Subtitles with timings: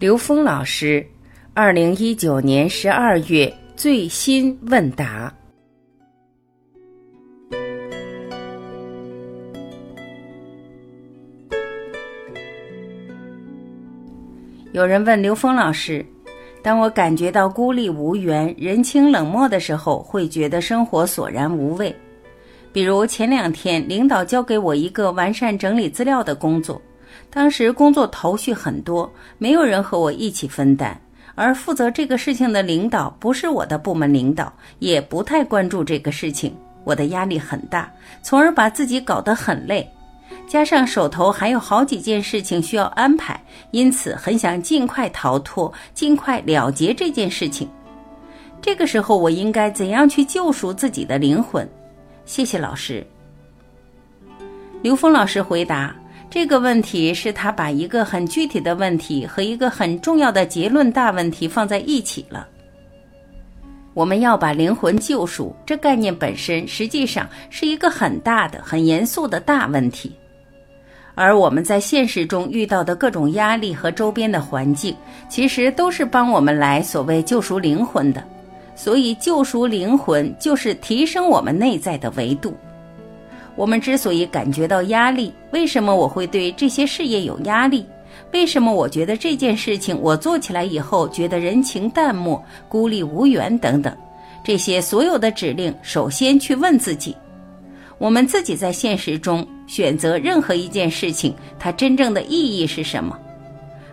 [0.00, 1.06] 刘峰老师，
[1.54, 5.32] 二零一九年十二月最新问答。
[14.72, 16.04] 有人问刘峰老师
[16.60, 21.94] ：“当我感觉到孤立无援、人情冷漠的时候，会觉得生活索然无味。
[22.72, 26.82] 比如前两天，领导交给我一个完善整理资料的工作。”
[27.30, 30.96] 当时工作头绪很多，没有人和我一起分担，
[31.34, 37.90] 而负责这个事情的领导不是我的部门领导，也不太关注这个事情，我的压力很大，
[38.22, 39.88] 从而把自己搞得很累。
[40.46, 47.68] 加上手头还有好几件事情需要安排，因此很想尽快逃脱，尽快了结这件事情。
[48.60, 51.68] 这个时候，我应该怎样去救赎自己的灵魂？
[52.24, 53.06] 谢谢老师。
[54.82, 55.94] 刘峰老师回答。
[56.34, 62.48] 这个问题是他把一个很具体的问题和一个很重要的结论大问题放在一起了。
[63.94, 70.10] 我们要把灵魂救赎，这概念本身实际上是一个很大的、很严肃的大问题。
[71.14, 74.92] 而我们在现实中遇到的各种压力和周边的环境，
[75.28, 78.20] 其实都是帮我们来所谓救赎灵魂的。
[78.74, 82.52] 所以，救赎灵魂就是提升我们内在的维度。
[83.56, 87.86] 我们之所以感觉到压力，为什么我会对这些事业有压力？
[88.32, 93.96] 为什么我觉得这件事情我做起来以后觉得人情淡漠、孤立无援等等？
[94.42, 97.16] 这些所有的指令，首先去问自己：
[97.96, 103.16] 我们自己在现实中选择任何一件事情，它真正的意义是什么？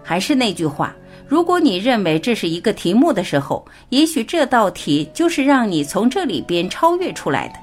[0.04, 0.94] 还是那句话，
[1.28, 7.54] 如果你认为这是一个题目的时候，也许这道题就是让你从这里边超越出来的。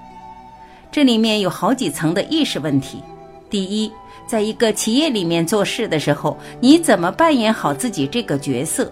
[0.91, 3.03] 这里面有好几层的意识问题。
[3.51, 3.91] 第一，
[4.27, 8.91] 在一个企业里面做事的时候，你怎么扮演好自己这个角色？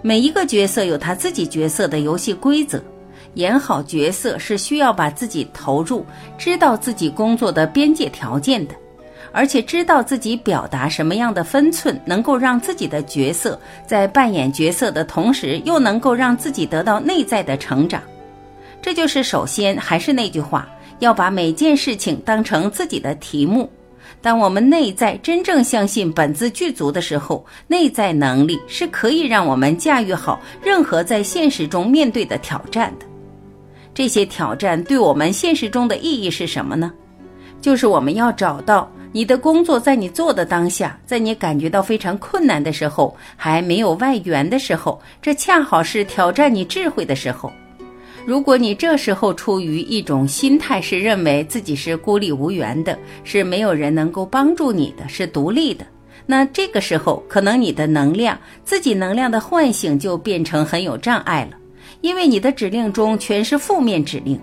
[0.00, 2.82] 每一个角色有他自己角色的游戏规则，
[3.34, 6.04] 演好角色是需要把自己投入，
[6.36, 8.74] 知道自己工作的边界条件的，
[9.30, 18.02] 而且知道自己表达什么样的分寸，能够让自己的角色在扮演角色的同时，又能够让自己得到内在的成长。
[18.80, 20.68] 这就是首先还是那句话。
[21.02, 23.68] 要把每件事情当成自己的题目。
[24.20, 33.06] 当我们内在真正相信本自具足的时候，内在能力是可以让我们驾驭好任何在现实中面对的挑战的。
[33.92, 36.92] 这些挑战对我们现实中的意义是什么呢？
[37.60, 47.52] 就是我们要找到你的工作在你做的当下，在你感觉到非常困难的时候，还没有外援的时候，这恰好是挑战你智慧的时候。
[48.24, 55.84] 如果你这时候出于一种心态，是认为自己是孤立无援的，是没有人能够帮助你的，是独立的，
[56.24, 61.56] 那这个时候可能你的能量，自己能量的唤醒就变成很有障碍了，
[62.00, 64.40] 因为你的指令中全是负面指令。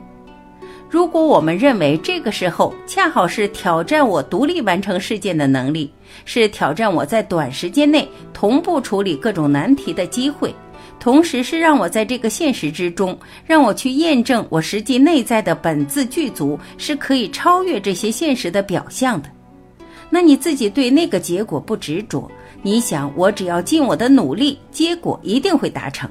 [0.89, 5.93] 如果我们认为这个时候恰好是挑战我独立完成事件的能力，
[6.25, 10.53] 是挑战我在短时间内同步处理各种难题的机会。
[10.99, 19.29] 同时是让我在这个现实之中，让我去验证我实际内在的本自具足是可以超越这些现实的表象的。
[20.09, 22.29] 那你自己对那个结果不执着，
[22.63, 26.09] 你想我只要尽我的努力，结果一定会达成。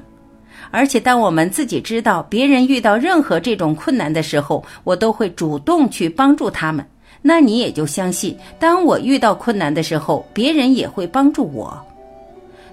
[0.71, 6.85] 而且当我们自己知道别人遇到任何这种困难的时候，我都会主动去帮助他们，
[7.21, 11.77] 那你也就相信，当我遇到困难的时候，别人也会帮助我。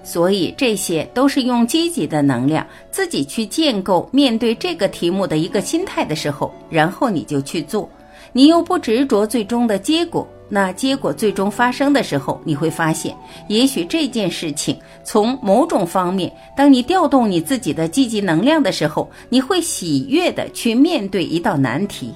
[0.03, 7.89] 所以这些都是用积极的能量自己去建构面对这个题目的一个心态的时候，然后你就去做，
[8.31, 13.15] 你又不执着最终的结果，那结果最终发生的时候，你会发现，
[13.49, 22.13] 也许这件事情从某种方面，当你调动你自己的积极能量的时候，你会喜悦的去面对一道难题。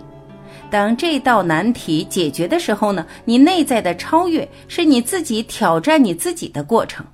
[0.70, 7.06] 当这道难题解决的时候呢，你内在的超越是你自己挑战你自己的过程。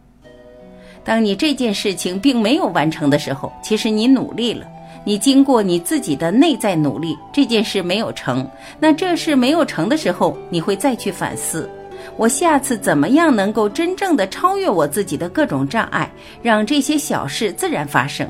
[1.07, 4.68] 当你这件事情并没有完成的时候，其实你努力了，
[5.06, 8.45] 你经过你自己的内在努力，这件事没有成。
[8.77, 11.69] 那这事没有成的时候，你会再去反思，
[12.18, 16.12] 我下次怎么样能够真正的超越我自己的各种障碍，
[16.42, 18.30] 让这些小事自然发生。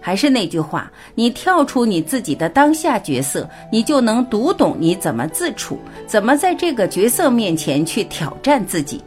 [0.00, 5.76] 还是那句话，你跳出你自己的当下角色，你就能读懂你怎么自处，
[6.06, 9.02] 怎么在这个角色面前去挑战自己。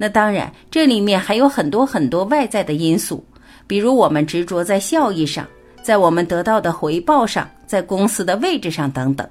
[0.00, 3.22] 那当然，这里面还有很多很多外在的因素，
[3.66, 5.46] 比如我们执着在效益上，
[5.82, 9.28] 在我们得到的回报上，在公司的位置上等等。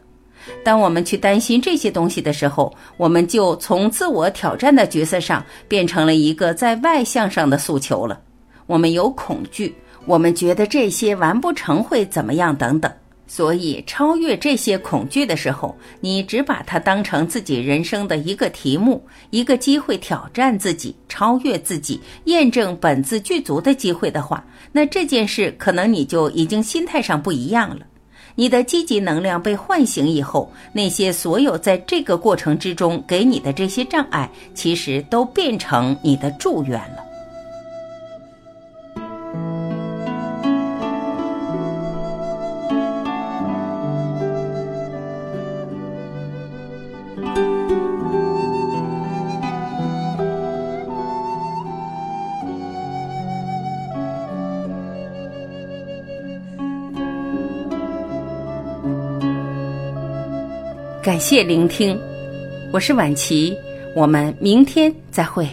[0.64, 8.20] 当我们去担心这些东西的时候，我们就从自我挑战的角色上变成了一个在外向上的诉求了。
[8.66, 9.74] 我们有恐惧，
[10.06, 12.92] 我们觉得这些完不成会怎么样等等。
[13.28, 27.86] 所以，超越这些恐惧的时候，你只把它当成自己人生的一个题目，一个机会挑战自己、超越自己、验证本自具足的机会的话，那这件事可能你就已经心态上不一样了。
[28.36, 37.04] 你的积极能量被唤醒以后，那些所有在这个过程之中给你的这些障碍，其实都变成你的祝愿了。
[61.08, 61.98] 感谢聆听，
[62.74, 63.56] 我是晚琪，
[63.96, 65.48] 我们明天再会。